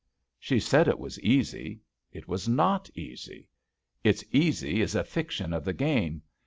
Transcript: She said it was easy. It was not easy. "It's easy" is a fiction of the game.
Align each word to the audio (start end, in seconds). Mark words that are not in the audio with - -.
She 0.39 0.59
said 0.59 0.87
it 0.87 0.97
was 0.97 1.19
easy. 1.19 1.79
It 2.11 2.27
was 2.27 2.49
not 2.49 2.89
easy. 2.95 3.47
"It's 4.03 4.23
easy" 4.31 4.81
is 4.81 4.95
a 4.95 5.03
fiction 5.03 5.53
of 5.53 5.63
the 5.63 5.73
game. 5.73 6.23